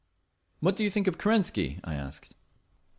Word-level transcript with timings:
"What 0.61 0.75
do 0.75 0.83
you 0.83 0.89
think 0.89 1.05
of 1.05 1.19
Kerensky?" 1.19 1.79
I 1.83 1.93
asked. 1.93 2.33